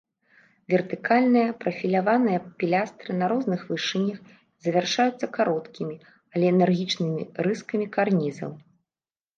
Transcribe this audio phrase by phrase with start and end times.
[0.73, 4.17] Вертыкальныя прафіляваныя пілястры на розных вышынях
[4.67, 5.95] завяршаюцца кароткімі,
[6.35, 8.51] але энергічнымі рыскамі карнізаў.